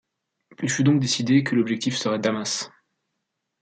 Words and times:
Il 0.63 0.69
fut 0.71 0.83
donc 0.83 0.99
décidé 0.99 1.43
que 1.43 1.53
l'objectif 1.53 1.95
serait 1.95 2.17
Damas. 2.17 2.71